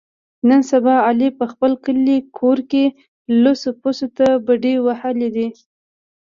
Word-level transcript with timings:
نن 0.47 0.61
سبا 0.71 0.93
علي 1.07 1.29
په 1.39 1.45
خپل 1.51 1.71
کلي 1.85 2.17
کور 2.37 2.59
کې 2.71 2.83
لوڅو 3.41 3.69
پوڅو 3.81 4.07
ته 4.17 4.27
بډې 4.45 4.75
وهلې 4.85 5.29
دي. 5.35 5.47